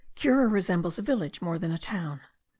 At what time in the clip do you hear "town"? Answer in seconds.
1.77-2.21